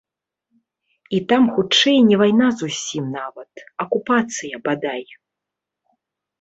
І 1.17 1.19
там 1.31 1.43
хутчэй 1.57 1.97
не 2.09 2.17
вайна 2.23 2.47
зусім 2.63 3.05
нават, 3.19 3.51
акупацыя, 3.87 4.55
бадай. 4.67 5.03